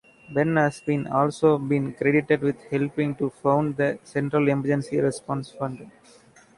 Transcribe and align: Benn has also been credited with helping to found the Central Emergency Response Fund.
Benn 0.33 0.55
has 0.55 0.81
also 1.11 1.59
been 1.59 1.93
credited 1.93 2.41
with 2.41 2.59
helping 2.71 3.13
to 3.17 3.29
found 3.29 3.77
the 3.77 3.99
Central 4.01 4.49
Emergency 4.49 4.97
Response 4.97 5.51
Fund. 5.51 5.91